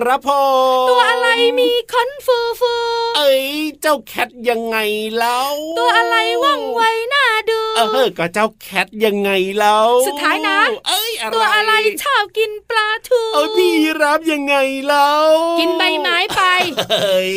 [0.00, 0.42] ครับพ่อ
[0.90, 2.74] ตัวอะไรมีขนฟูฟู
[3.16, 3.44] เอ้ย
[3.80, 4.76] เจ้าแคทยังไง
[5.16, 5.40] เล่า
[5.78, 6.80] ตัวอะไรว่องไว
[7.12, 11.72] น่าดูเออก็เจ้าแคทยังไงเล่าสุดท้ายนะ เอ้ยอะไรตัวอะไร
[12.04, 14.54] ชอบกินปลาทูเออพี่รับยังไง
[14.86, 15.12] เล่า
[15.58, 16.42] กินใบไม้ไป
[16.90, 17.34] เฮ้ย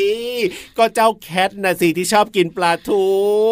[0.77, 3.03] ก็เจ้าแคทนะสิที่ชอบกินปลาทู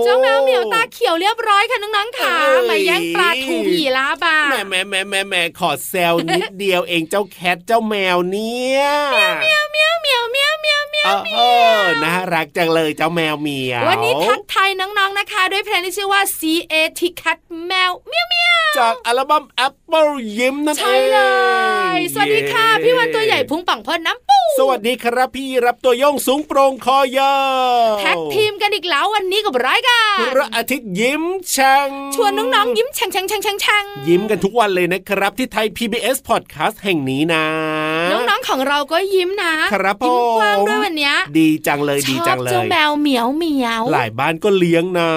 [0.05, 2.33] เจ้าแมวเหมียวตาเขียวเรียบร้อยค่ะน้องๆค่ะ
[2.69, 8.81] มาแย่งปลาทูผีลาบ้าแม่แม่แม่แม่แม่ขอแซวนิดเดียวเองเจ้าแคทเจ้าแมวเนี่ย
[9.11, 11.41] เมียวเมียวเมียวเมียวเมียวเมียวเอ
[11.77, 16.39] อน่ารักจังเลยเจ้าแมวเมียววันนี้ทักทายน้องๆนะคะ ด้วยเพลงที่ชื่อว่า C
[16.71, 21.19] A T Cat แมวเมียวเมียวจากอัลบั้ม Apple ยิ้มนั่นเองใช่เล
[21.95, 24.20] ยสวัสดีค่ะ พี่วันตัวใหญ่พุงป่องพ่นน้ำปู
[24.57, 27.35] สวัสดีครับพี่รับตัวโยงสูงโปร่งคอยา
[27.93, 31.23] วแท็กทีมกันอีกแล้ววันนี้กับรายการพระอาทิตย์ยิ้ม
[31.55, 37.45] ช่างชวนน้องๆยิ้มช่างช่างช่างช่างช่างยิ้มกันทุกวันเลยนะครับ ที่ไทย PBS Podcast แห่งนี้นะ
[38.11, 45.11] น้องๆของเราก็ยิ้มนะครับผมยิ้มกว้างด้วยวันนี้ดีจังเลยดีจังเลยเจ้าแมวเหมียวเหมียวหลายบ้านก็เลี้ยงนะ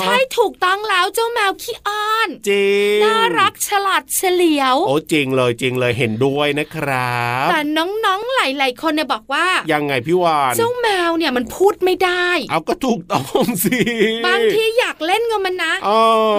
[0.00, 13.78] ใช่ถูกต้องแล้วเจ้าแมวขี้อ้อนจริงน่ารักฉลาดเฉลียว โอ้จริงเลยจริงเลยเห็นด้วยนะครับแต่น้องๆหลายๆ คนเนี่ยบอกว่า ยังไงพี่วานเจ้าแมวเนี่ยมันพูดไม่ได้ เอาก็ถูกต้องสิ
[14.26, 15.72] บางทีอยากเล่นกับมันนะ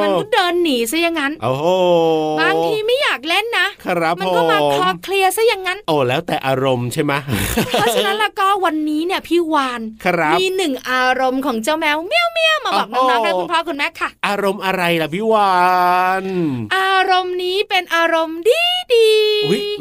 [0.04, 1.68] มันก็เดินหนีซะอย่างนั้นโอ้โห
[2.42, 7.14] บางทีไม่อยากเล่นนะครับมันก็มาคอเคลียร์ซะอย่างนั้น โอ้แล้วแต่อารมณ์ใช่ไหม
[7.74, 9.82] เพราะฉะนั้นแล้วก็วันนี้เนี่ยพี่วาน
[10.40, 15.56] มีหนึ่งอารมณ์ของเจ้าแมวเมี้ยวเมี้ยวมาบอกน้องๆและคุณพ่อคุณแม่ค่ะ อารมณ์อะไรล่ะพี่วา
[16.22, 16.24] น
[16.78, 18.62] อารมณ์นี้เป็นอารมณ์ดี
[18.94, 19.10] ดี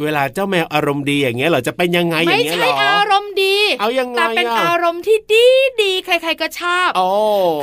[0.03, 5.47] เวลาเจ้าแมวอารมณ์ดีอย่างเงี้ยเราจะเป็นยังไงอย่างเงี้ยหรอไม่ใช่อารมณ์ดีเอายังไงแต่เป็นอารมณ์ที่ดี
[5.83, 6.91] ดีใคร ๆก็ชอบ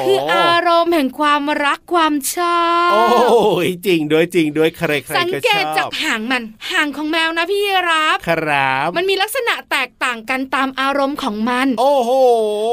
[0.01, 12.11] คืออารมณ์แห่งความรักความชอบโอ้ยจริงด้วยจริงด้วยใครๆก็ชอบสังเกตจากหางมันหางของแมวนะพี่รับครับ มันมีลักษณะแตกต่างกันตามอารมณ์ของมัน โอ้โห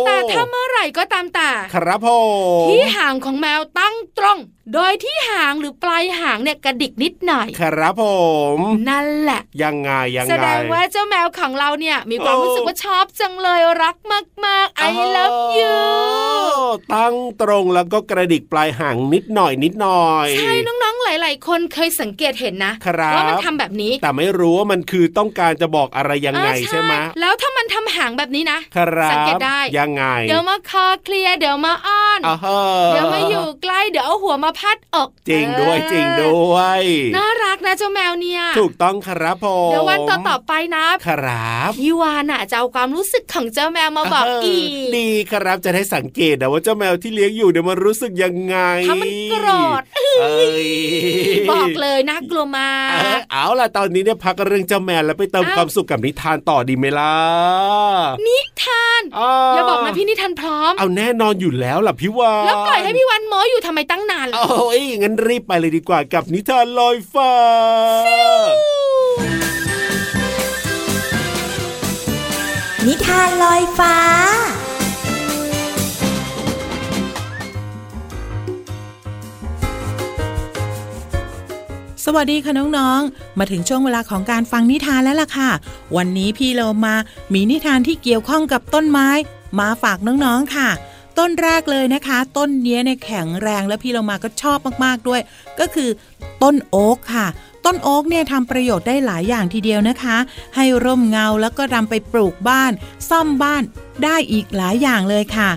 [0.06, 2.08] แต่ถ้าเมื่อไหร่ก็ตามแต่ครับผ
[2.66, 4.38] มที่หางของแมวตั้งตรง
[4.74, 8.04] โดยที่หางหรือปลายหางเนี่ยกระดิกนิดหน่อย ครับผ
[8.56, 8.58] ม
[8.88, 13.96] นั่นแหละ ยังไงยังไงแสดงว่าเจ้าแมวของเราเนี่ยมีความรู้สึกว่าชอบจังเลยรัก
[14.44, 15.76] มากๆ I love you
[16.94, 22.72] ตั้งตรงแล้วก็กระดิกปลายหางนิดหน่อยนิดหน่อย ใช่น้องๆ หลาย ๆ คนเคยสังเกตเห็นนะ
[23.14, 28.58] ว่ามันทำแบบนี้ แต่ไม่รู้ว่ามันคือต้องการจะบอกอะไรยังไงใช่ไหมแล้วถ้า มันทำหางแบบนี้นะ
[29.12, 32.20] สังเกตได้ยังไง เดี๋ยวมาคอเคลียเดี๋ยวมาอ้อน
[32.88, 36.82] เดี๋ยวมาอยู่ใกล้เดี๋ยวเอาหัวมาพัดอก จริงด้วยจริงด้วย
[37.16, 48.56] น่ารักนะเจ้าแมวเนี่ย ถูกต้องครับผมเดี๋ยววันต่อต่อไปนะครับพี่วานอะจะเอาความรู้สึกของเจ้าแมวมาบอกอีกดีครับจะได้สังเกตนะว่าเจ้าแมวที่เลี้ยงอยู่เดี๋ยวมันรู้สึกยังไง
[48.88, 49.48] ถ้ามันโกร
[49.80, 49.82] ธ
[51.50, 52.72] บอกเลยน่ากลัวมา
[53.16, 57.14] กเอาล่ะตอนนี้เนี่ยพักเรื่องเจ้าแมวแล้วไปเติมความสุขกับนิทานต่อดีไหมล่ะ
[58.26, 59.02] นิทาน
[59.54, 67.32] อย่าบอกนะพี่นิทานพร้อม เอาแน่นอนอยู่แล้วล่ะพี่วานแล้วปล่อยให้พี่วันหมออยู่ทำไมตั้งนานล่ะโอ้ยงั้นรีบไปเลยดีกว่ากับนิทานลอยฟ้า
[72.86, 73.96] นิทานลอยฟ้า
[82.08, 85.50] สวัสดีคะน้องๆ มาถึงช่วงเวลาของการฟังนิทานแล้วล่ะค่ะ
[85.96, 86.94] วันนี้พี่เรามา
[87.34, 89.08] มีนิทานที่เกี่ยวข้องกับต้นไม้
[89.60, 90.68] มาฝากน้องๆค่ะ
[91.18, 95.20] ต้นแรกเลยนะคะ ต้นนี้เนี่ยแข็งแรงและพี่เรามาก็ชอบมากๆด้วย
[95.60, 95.88] ก็คือ
[96.42, 97.26] ต้นโอ๊กค่ะ
[97.64, 100.16] ต้นโอ๊กเนี่ยทำประโยชน์ได้หลายอย่างทีเดียวนะคะ
[100.56, 102.72] ให้ร่มเงาแล้วก็นำไปปลูกบ้าน
[103.10, 103.62] ซ่อมบ้าน
[104.04, 105.50] ได้อีกหลายอย่างเลยค่ะ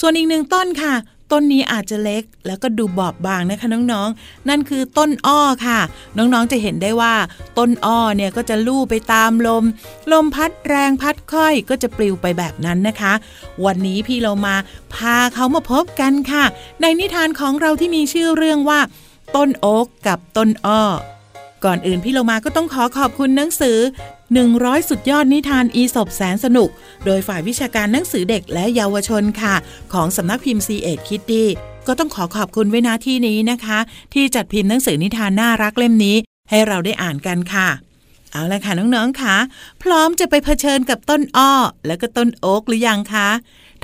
[0.00, 0.94] ส่วนอีกหนึ่งต้นค่ะ
[1.36, 5.80] ต้นนี้อาจจะเล็ก แล้วก็ดูบอบบางนะคะน้องๆ นั่นคือต้นอ้อค่ะ
[6.18, 7.14] น้องๆจะเห็นได้ว่า
[7.58, 9.64] ต้นอ้อเนี่ยก็จะลู่ไปตามลม
[10.12, 13.12] ลมพัดแรงพัดค่อยก็จะปลิวไปแบบนั้นนะคะ
[13.64, 14.54] วันนี้พี่เรามา
[14.94, 16.44] พาเขามาพบกันค่ะ
[16.80, 18.80] ในนิทานของเราที่มีชื่อเรื่องว่า
[19.36, 20.82] ต้นโอ๊กกับต้นอ้อ
[21.64, 23.78] ก่อนอื่นพี่โลมาก็ต้องขอขอบคุณหนังสือ
[24.32, 26.68] 100 สุดยอดนิทานอีสบแสนสนุก
[27.04, 29.54] โดยฝ่ายวิชาการหนังสือเด็กและเยาวชนค่ะ
[29.92, 31.48] ของสำนักพิมพ์ C ีเอ็ดคิตตี้
[31.86, 33.78] ก็ต้องขอขอบคุณไว้นาที่นี้นะคะ
[34.14, 36.16] ที่จัดพิมพ์หนังสือนิทานน่ารักเล่มนี้
[36.50, 37.68] ให้เราได้อ่านกันค่ะ
[38.32, 39.36] เอาละค่ะน้องๆค่ะ
[39.82, 41.52] พร้อมจะไปเผชิญกับต้นอ้อ
[41.86, 43.28] และก็ต้นโอ๊กหรือยังคะ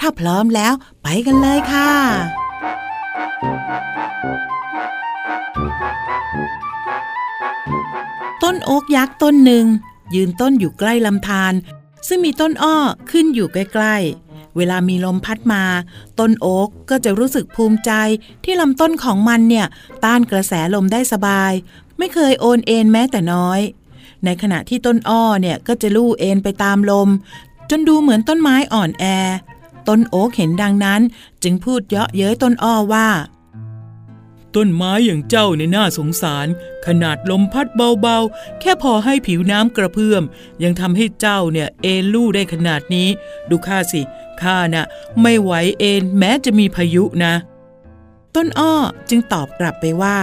[0.01, 0.73] ถ้าพร้อมแล้ว
[1.03, 1.91] ไปกันเลยค่ะ
[8.43, 9.67] ต้นโอ๊กยักษ์ต้นหนึ่ง
[10.15, 11.53] ยืนต้นอยู่ใกล้ลำธาร
[12.09, 12.77] ซึ่งมีต้นอ้อ
[13.11, 15.65] ขึ้นอยู่ใกล้ๆ เวลามีลมพัดมา
[16.19, 17.93] ต้นโอ๊กก็จะรู้สึกภูมิใจ
[18.45, 19.67] ที่ลำต้นของมันเนี่ย
[20.05, 21.53] ต้านกระแสลมได้สบาย
[21.99, 23.61] ไม่เคยโอนเอ็นแม้แต่น้อย
[24.25, 27.09] ในขณะที่ต้นอ้อเนี่ยก็จะลู่เอ็นไปตามลม
[27.71, 29.05] จนดูเหมือนต้นไม้อ่อนแอ
[29.89, 31.01] ต้นโอ๊กเห็นดังนั้น
[31.43, 33.09] จึงพูดเยาะเย้ยต้นอ้อว่า
[34.56, 36.47] ต้นไม้อย่างเจ้าในน่าสงสาร
[36.87, 40.23] ขนาดลมพัดเบาๆ แค่พอให้ผิวน้ำกระเพื่อม
[40.62, 43.08] ยังทำให้เจ้าเนี่ยเอ็นลู่ได้ขนาดนี้
[43.50, 44.00] ดูข้าสิ
[44.43, 44.87] ข้าน่ะ
[45.23, 47.35] ไม่ไหวเอ็นแม้จะมีพายุนะ
[48.35, 48.75] ต้นอ้อ
[49.11, 50.19] จึงตอบกลับไปว่า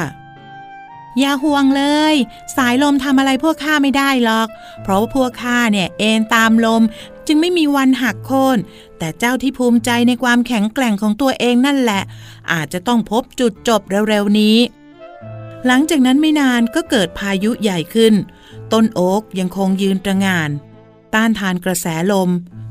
[1.19, 1.83] อย่าห่วงเล
[2.13, 2.15] ย
[2.55, 4.47] สายลมทำอะไรพวกข้าไม่ได้หรอก
[4.83, 6.83] เพราะว่าพวกข้าเนี่ยเอ็นตามลม
[7.27, 8.57] จึงไม่มีวันหักโค่น
[8.99, 12.01] แต่เจ้าที่ภูมิใจในความแข็งแกร่งของตัวเองนั่นแหละ
[12.51, 14.57] อาจจะต้องพบจุดจบเร็วๆนี้
[15.65, 18.13] หลังจากนั้นไม่นานก็เกิดพายุใหญ่ขึ้น
[18.73, 20.49] ต้นโอ๊กยังคงยืนตระงาน
[21.13, 22.29] ต้านทานกระแสลม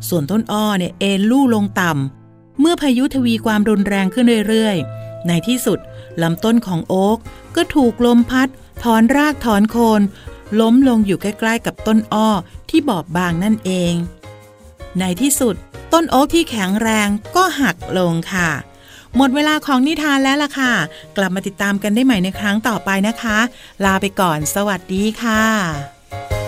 [0.08, 5.78] ส่วนต้นอ้อเนี่ยเอ็นลู่ลงต่ำเมื่อพายุทวีความรุนแรงขึ้นเรื่อยๆ ในที่สุด
[6.23, 7.19] ลำต้นของโอ๊ก
[7.56, 8.49] ก็ถูกลมพัด
[8.82, 10.02] ถอนรากถอนโคน
[10.61, 12.28] ล้มลงอยู่ใกล้ๆกับต้นอ้อ
[12.70, 13.93] ที่บอบบางนั่นเอง
[15.01, 15.55] ในที่สุด
[15.93, 18.51] ต้นโอ๊กที่แข็งแรงก็หักลงค่ะ
[19.17, 20.73] หมดเวลาของนิทานแล้วล่ะค่ะ
[21.17, 23.39] กลับมาติดตามกันได้ใหม่ในครั้งต่อไปนะคะ
[23.85, 26.46] ลาไปก่อน สวัสดีค่ะ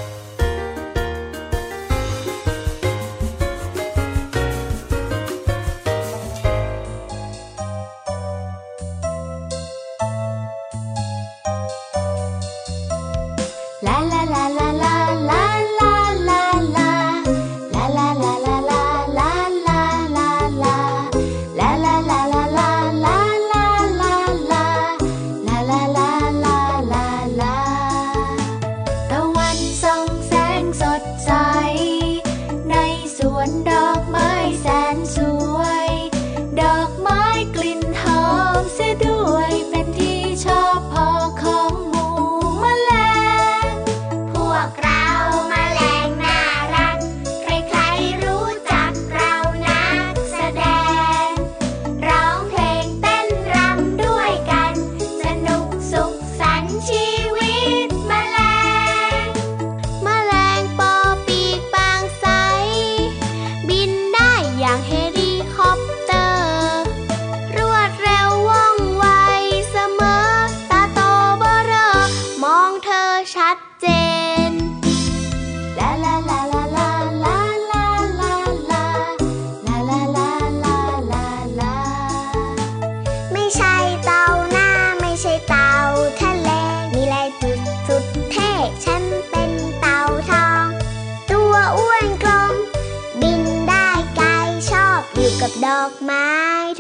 [95.49, 96.28] กับดอกไม้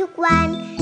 [0.00, 0.77] ทุกวันทุกวัน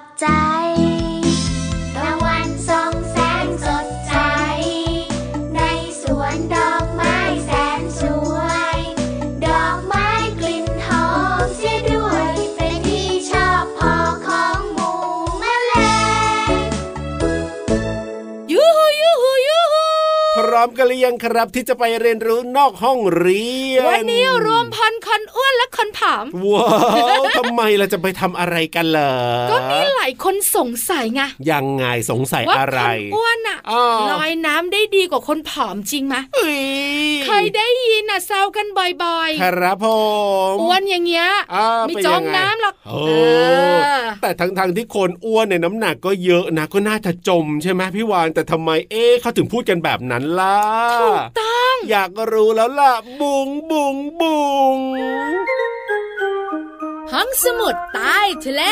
[0.00, 0.28] อบใจ
[1.96, 4.14] ตะวันส่องแสงสดใส
[5.54, 5.60] ใน
[6.02, 8.02] สวนดอกไม้แสนส
[8.34, 8.36] ว
[8.76, 8.78] ย
[9.46, 10.08] ดอกไม้
[10.40, 11.06] กลิ่นหอ
[11.44, 13.94] มเสียด้วย เป็นที่ชอบพอ
[14.26, 14.90] ของหมู
[15.38, 15.72] แมล
[16.48, 16.52] ง
[18.52, 19.84] ยูฮูยูฮูยูฮู
[20.36, 26.66] พร้อมกันหรือ ยังครับที่จะไปเรียนรู้นอกห้องเรียน วันนี้รวมพันคนอ้วนและคนผอมว้า
[27.20, 29.14] วทำไมเราจะไปทำอะไรกันเหรอ
[29.50, 33.58] ก็มีหลายคนสงสัยไงยังไงสงสัยอะไรว่าคนอ้วนอะ
[34.12, 36.16] ลอยน้ำได้ดีกว่าคนผอมจริงไหม
[37.26, 39.86] เคยได้ยินอะแซวกันบ่อยๆ ครับผ
[40.52, 41.28] มอ้วนอย่างเงี้ย
[41.88, 42.74] ไม่จมน้ำหรอก
[44.22, 50.58] แต่ทั้งๆที่คนอ้วนเนี่ยน้ำหนักก็เยอะนะก็น่าจะจมใช่ไหมพี่วานแต่ทำไมเอ๊เขาถึงพูดกันแบบนั้นล่ะ
[50.90, 54.38] ถูกต้อง อยากรู้แล้วล่ะ บุงบุงบุ
[54.74, 54.76] ง
[57.12, 58.62] ห้องสมุดใต้ทะเล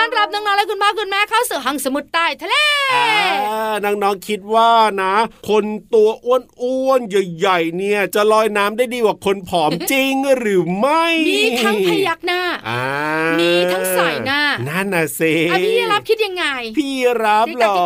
[0.00, 2.54] ต้อนรับน้องๆและคุณพ่อคุณแม่เข้าสู่ห้องสมุดใต้ทะเล
[3.84, 4.70] น้องๆคิดว่า
[5.02, 5.14] นะ
[5.48, 5.64] คน
[5.94, 6.10] ตัว
[6.62, 12.42] อ้วนๆใหญ่ๆเนี่ย จะลอยน้ำได้ดีกว่าคนผอมจริงหรือไม่มีทั้งพยักหน้า
[13.40, 15.20] มีทั้งสายหน้านั่นน่ะเซ
[15.58, 16.44] พี่รับคิดยังไง
[16.78, 16.92] พี่
[17.24, 17.76] รับหรอ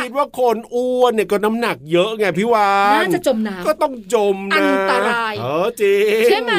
[0.00, 6.52] คิดว่าคนอ้วนเนี่ยก็น้ำหนักเยอะไงพี่วานน่าจะจมน้ำก็ต้องจมนะอันตรายเออจริงใช่ไหม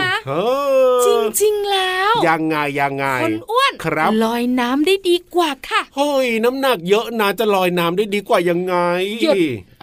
[1.05, 1.08] จ
[1.41, 8.75] ริงๆแล้วยังไงยังไงคนอ้วน ครับ ลอยน้ำได้ดีกว่าค่ะเฮ้ยน้ำหนักเยอะนะจะลอยน้ำได้ดีกว่ายังไง
[9.22, 9.36] หยุด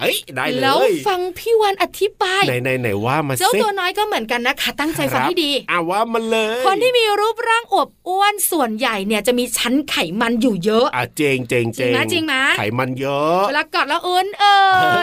[0.03, 14.55] เอ้ยได้เลยแล้วฟังพี่วันอธิบายไหนไหนไหนว่ามาเจ้าตัวน้อยก็เหมือนกันนะคะ ตั้งใจฟังให้ดีอ่าว่ามาเลย คนที่มีรูปร่างอวบอ้วนส่วนใหญ่เนี่ยจะมีชั้นไขมันอยู่เยอะอะเจงเจงเจงจริงไหมไขมันเยอะเวลากอดแล้วเอิญเอิ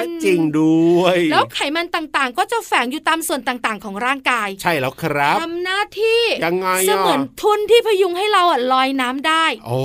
[0.06, 9.80] ญจริงด้วย แล้วไขมันต่างๆ ก็จะแฝงอยู่ตามส่วนต่างๆ ของร่างกาย ใช่แล้วครับทำหน้าที่ยังไงเสมือนทุนที่พยุงให้เราอะลอยน้ำได้โอ้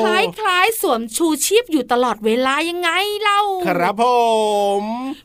[0.00, 0.02] ค
[0.46, 2.90] ล้ายๆสวมชูชีพอยู่ตลอดเวลายังไง
[3.22, 4.02] เล่าครับผ
[4.49, 4.49] ม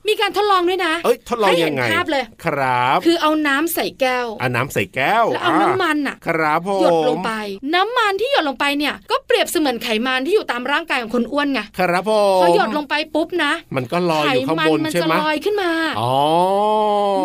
[0.08, 7.32] มีการทดลองด้วยนะ เอ้ยทดลองยังไงภาพเลย ครับ คือเอาน้ำใส่แก้วเอาน้ำใส่แก้วแล้วเอาน้ำมันอะ ครับผมหยดลงไป
[7.76, 16.14] น้ำมันที่หยดลงไปเนี่ยก็เปรียบเสมือนไขมันที่อยู่ตามร่างกายของคนอ้วนไงครับผมพอหยดลงไปปุ๊บนะ มันก็ลอยอยู่ข้างบนใช่ไหมมันจะลอยขึ้นมาอ๋อ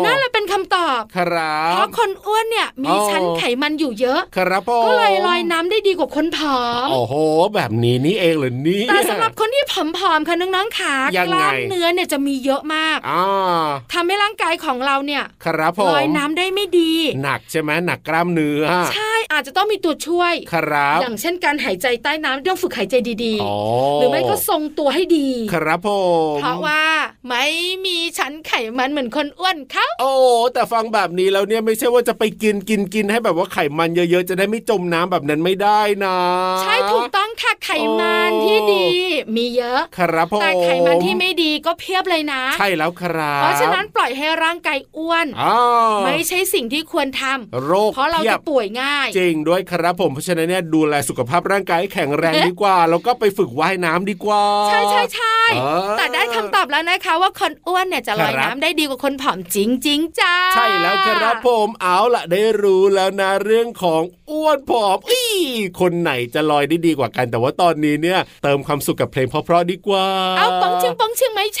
[0.05, 7.13] นั่นแหละเป็นคำตอบครับเพราะคนอ้วนเนี่ยมีชั้นไขมันอยู่เยอะ ครับผมก็เลยลอยน้ำได้ดีกว่าคนผอมโอ้โห
[7.55, 9.73] แบบนี้นี่เองเลยนี่แต่สำหรับคนที่ผ
[10.11, 12.97] อมๆค่ะน้องๆขากล้ามเนื้อเนี่ยจะมีเยอะมาก
[13.93, 16.91] ทำให้ร่างกายของเราเนี่ยครับผมลอยน้ำได้ไม่ดี
[17.23, 25.89] หนักใช่ไหมหนักกล้ามเนื้อ ใช่อาจจะต้องมีตัวช่วยครับอย่างเช่นการหายใจใต้น้ำต้องฝึกหายใจดีๆ หรือไม่ก็ทรงตัวให้ดี ครับผ
[26.35, 26.83] มเพราะว่า
[27.27, 27.45] ไม่
[27.85, 30.11] มีชั้นไขมันเหมือนคนอ้วนเขาโอ้
[30.53, 36.17] แต่ฟังแบบนี้แล้วเนี่ยไม่ใช่ว่าจะไปกินกินกินให้แบบว่าไขมันเยอะๆ จะได้ไม่จมน้ำแบบนั้นไม่ได้นะ
[36.61, 37.69] ใช่ถูกต้องค่ะไข
[37.99, 38.85] มันที่ดี
[39.35, 45.27] มีเยอะ ครับผมแต่ไขมันที่ไม่ดีก็เพียบเลยนะ ใช่แล้วครับ เพราะฉะนั้นปล่อยให้ร่างกายอ้วน
[46.05, 55.37] ไม่ใช่สิ่งที่ควรทำโรคเพราะเราจะป่วยง่าย จริงด้วยครับผมเพราะฉะนั้นเนี่ยดูแลสุขภาพร่างกายให้แข็งแรงดีกว่า แล้วก็ไปฝึกว่ายน้ำดีกว่า ใช่ใช่ใช่
[55.97, 64.01] แต่ได้คำตอบแล้วนะคะว่าคนอ้วนเนี่ยจะลอยน้ำได้ดีกว่าคนผอมจริงจริงจ้าใช่แล้วครับผมเอาละได้รู้แล้วนะเรื่องของ
[64.31, 65.23] อ้วนผอมอี
[65.79, 70.05] คนไหนจะลอยได้ดีกว่ากัน แต่ว่าตอนนี้เนี่ย เติมความสุขกับเพลงเพราะๆดีกว่า
[70.37, 71.60] เอาปองชิงปองชิงไม่ใ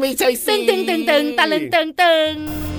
[0.00, 2.77] ไม่ใช่สิตึงตึงตึงตึงตะลึงตึงตึง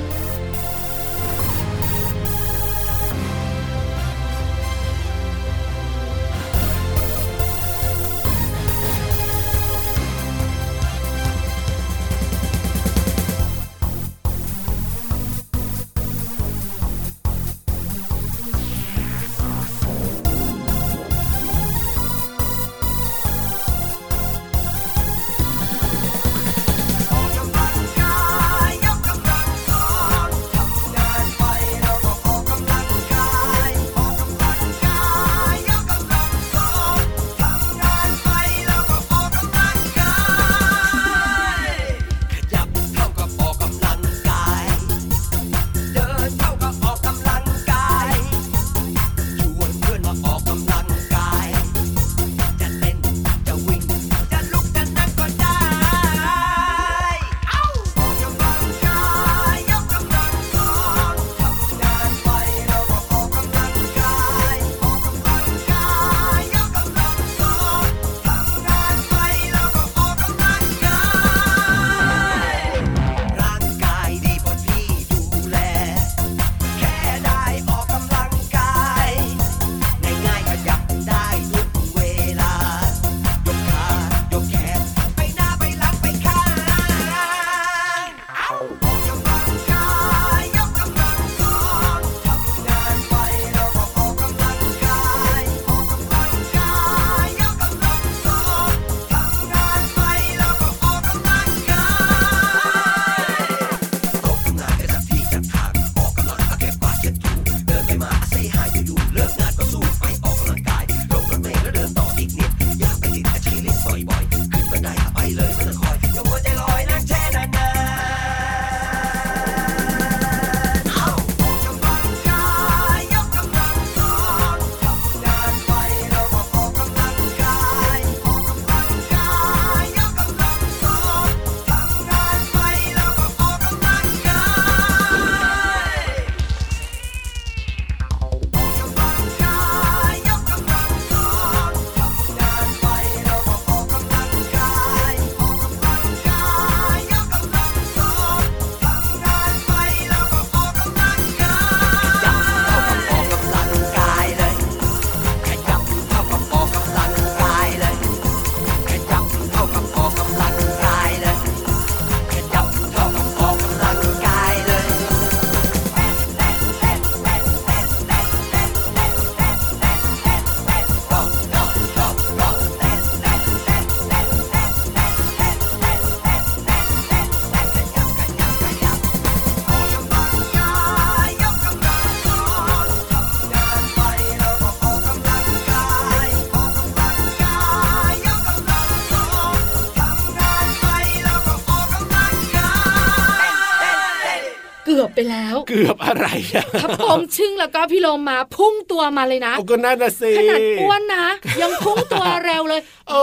[195.70, 201.26] เกือบอะไรอะถ้าปมชึ่งแล้วก็พี่โลมาพุ่งตัวมาเลยนะก็น่าจะสิขนาดอ้วนนะ
[201.62, 203.14] ยังพุ่งตัวเร็วเลยเอ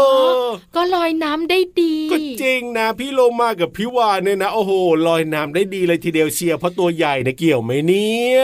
[0.42, 4.72] อก็ลอยน้ำได้ดีก็จริงนะพี่โลมากับพี่วานเนี่ยนะโอ้โห
[5.06, 8.42] ลอยน้ำได้ดีเลยทีเดียวเชียร์เพราะตัวใหญ่เนี่ยเกี่ยวไหมเนี่ย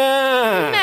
[0.72, 0.78] แหม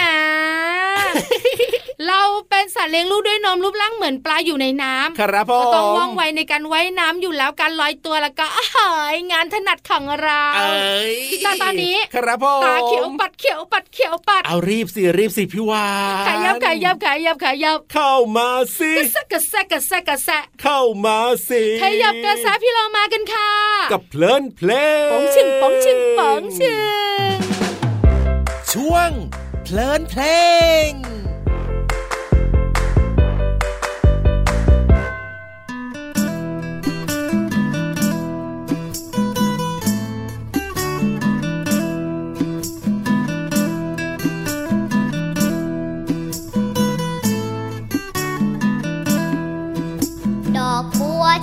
[2.08, 10.44] เราเป็นสัตว์เลี้ยงลูกด้วยนมรูปร่างเหมือนปลาอยู่ในน้ำครับผมต้องว่องไวในการว่ายน้ำอยู่แล้วการลอยตัวแล้วก็เฮ้ยงานถนัดของเรา
[11.44, 15.86] แต่ตอนนี้ครับผมตาเขียวปัดเขียวปัดเขียวปัดเอารีบสิรีบสิพี่วา
[16.26, 18.48] นขยับขยับขยับขยับ เข้ามา
[18.80, 18.92] สิ
[19.32, 21.18] กระแซกระแซกระแซกระแซเข้ามา
[21.50, 23.52] สิขยับกระแซพี่เรามากันค่ะ
[23.92, 24.72] กับเพลินเพล
[25.06, 26.78] งป๋องชิงป๋องชิงป๋องชิ
[27.34, 27.38] ง
[28.72, 29.12] ช่วง
[29.64, 30.22] เพลินเพล
[30.90, 31.19] ง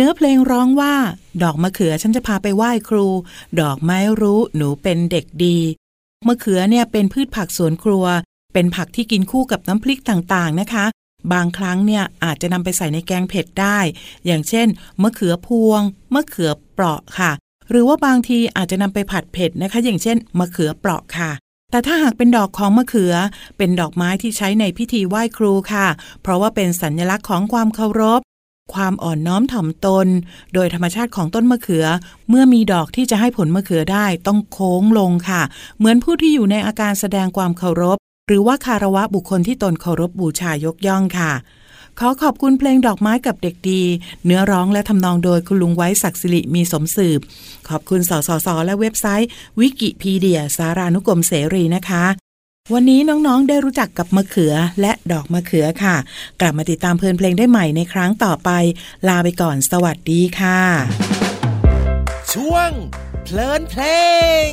[0.00, 0.94] เนื้อเพลงร้องว่า
[1.42, 3.06] ดอกมะเขือฉันจะพาไปไหว้ครู
[3.60, 5.58] ดอกไม้รู้หนูเป็นเด็กดี
[6.26, 8.04] มะเขือเนี่ยเป็นพืชผักสวนครัว
[8.52, 10.84] เป็นผักที่กินคู่กับน้ำพริกต่างๆนะคะ
[11.32, 13.78] บางครั้งเนี่ยอาจจะนำไปใส่ในแกงเผ็ดได้
[14.26, 14.66] อย่างเช่น
[15.02, 15.82] มะเขือพวง
[16.14, 17.30] มะเขือเปราะค่ะ
[17.70, 21.30] หรือว่าบางทีอาจจะนำไปผัดเผ็ดนะคะ อย่างเช่น มะเขือเปราะค่ะ
[21.70, 23.14] แต่ถ้าหากเป็นดอกของมะเขือ
[23.58, 25.86] เป็นดอกไม้ที่ใช้ในพิธีไหว้ครูค่ะ
[26.22, 28.20] เพราะว่าเป็นสัญลักษณ์ของความเคารพ
[28.74, 30.06] ความอ่อนน้อมถ่อมตน
[30.54, 31.86] โดยธรรมชาติของต้นมะเขือ
[32.28, 35.42] เมื่อมีดอกที่จะให้ผลมะเขือได้ต้องโค้งลงค่ะ
[35.78, 37.96] เหมือนผู้ที่อยู่ในอาการแสดงความเคารพ
[38.28, 41.32] หรือว่าคารวะบุคคลที่ตนเคารพบูชายกย่องค่ะ
[41.98, 43.82] ขอขอบคุณเพลงดอกไม้กับเด็กดี
[44.24, 47.20] เนื้อร้องและทำนองโดยคุณลุงไว้ศักดิ์สิริมีสมสืบ
[47.68, 49.28] ขอบคุณสสสและเว็บไซต์
[49.60, 52.29] วิกิพีเดียสารานุกรมเสรีนะคะ
[52.74, 55.96] วันนี้น้องๆ ได้รู้จักกับมะเขือและดอกมะเขือค่ะ
[56.40, 58.50] กลับมาติดตามเพลินเพลงได้ใหม่ในครั้งต่อไป
[59.08, 60.60] ลาไปก่อนสวัสดีค่ะ
[62.32, 62.70] ช่วง
[63.24, 63.82] เพลินเพล
[64.48, 64.50] ง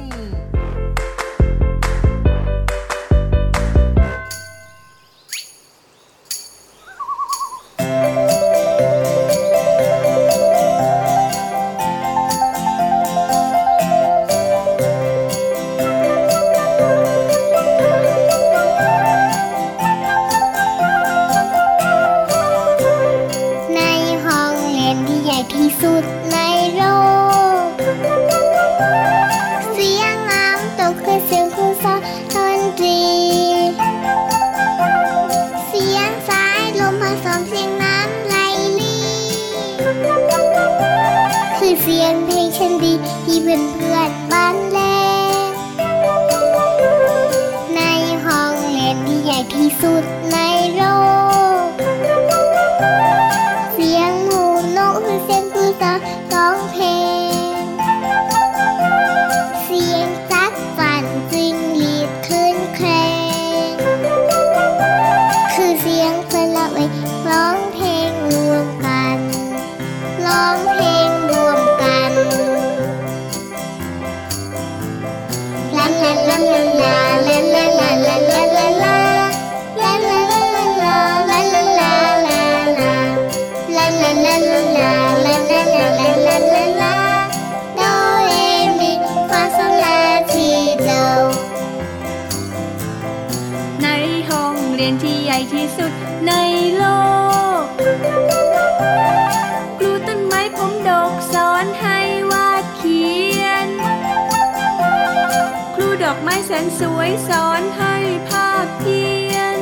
[106.49, 107.95] แสนสวยสอนให้
[108.29, 109.57] ภาพเพียน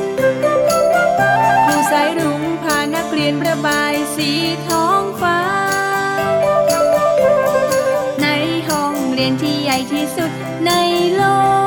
[1.66, 4.30] ผู้สายรุ้งพานักเรียนประบายสี
[4.66, 5.40] ท้องฟ้า
[8.22, 8.26] ใน
[8.68, 10.30] ห้องเรียนที่ใหญ่ที่สุด
[10.66, 10.70] ใน
[11.14, 11.22] โล
[11.64, 11.65] ก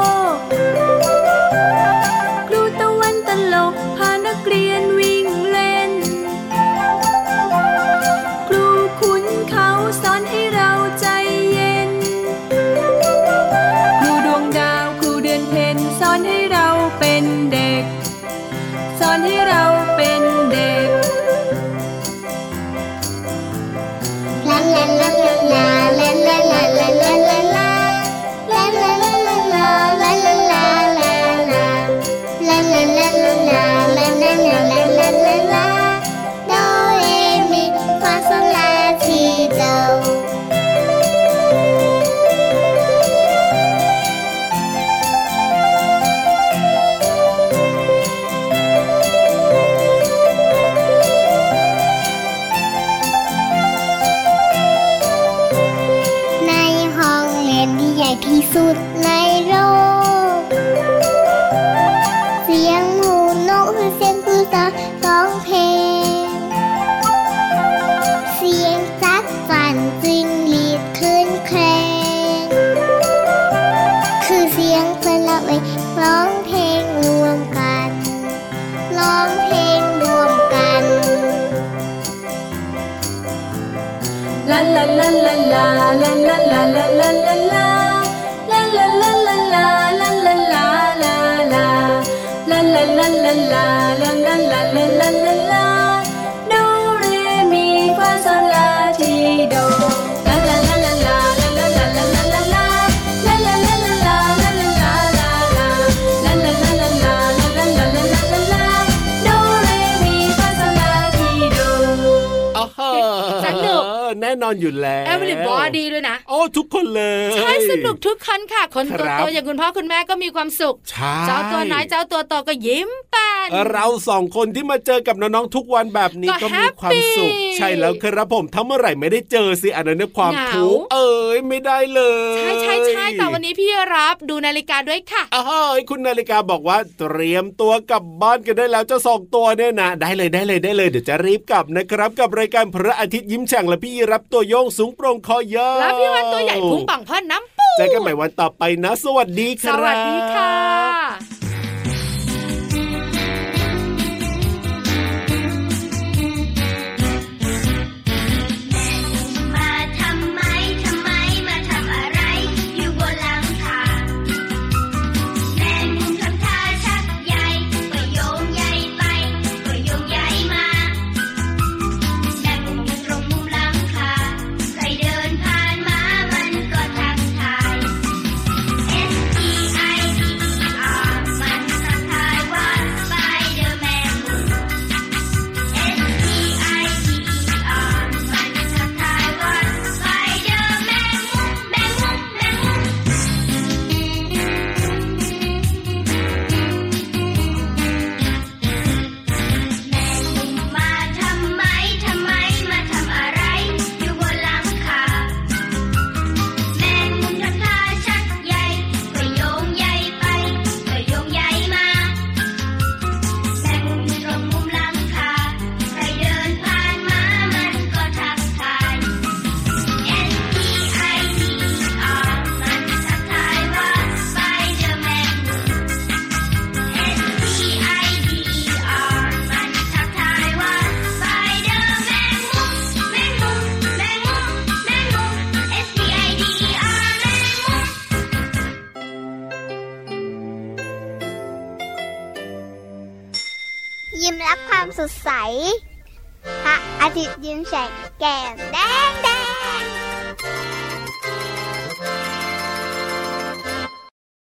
[114.50, 123.29] อนอยู่แล้วแอ v เ r y บอดีด้วยนะโอ้ทุกคนเลยใช่สนุกทุกคนค่ะคนครัโตบๆอย่างคุณพ่อคุณแม่ก็มีความสุขใช่เจ้าตัวน้อยเจ้าตัวโตก็ยิ้มแป้น
[123.72, 132.02] เราสองคนที่มาเจอกับน้องๆทุกวันแบบนี้ก็ก็มีความสุขแฮปปี้ใช่แล้วครับผมถ้าเมื่อไหร่ไม่ได้เจอสิอันนั้นเนี่ยความเหงาทุกข์เอ้ยไม่ได้เล
[132.36, 151.39] ย ใช่ใช่ใช่แต่วันนี้พี่รับดูนาฬิกาด้วยค่ะอ้าวคุณนาฬิกาบอกว่าเตรียมตัวกลับบ้านกันได้แล้วเจ้าสองตัวเนี่ยนะได้เลยได้เลยได้เลยเดี๋ยวจะรีบกลับนะครับ กับรายการพระอาทิตย์ยิ้มแฉ่งและพี่รับตัวโยงสูงโปร่งคอยาวแล้วพี่วันตัวใหญ่พุงป่องพ่นน้ำปูเจอกันใหม่วันต่อไปนะ สวัสดีคสรับวัสดีค่ะ